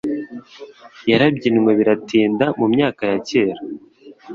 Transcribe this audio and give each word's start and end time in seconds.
yarabyinwe 1.09 1.71
biratinda 1.79 2.45
mu 2.59 2.65
myaka 2.73 3.01
ya 3.11 3.17
kera 3.27 3.61